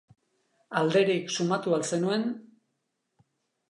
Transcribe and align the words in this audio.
Alderik 0.81 1.31
sumatu 1.37 1.79
al 1.79 1.87
zenuen? 1.93 2.29